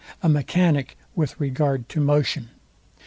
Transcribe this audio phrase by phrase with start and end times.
[0.23, 2.49] A mechanic with regard to motion.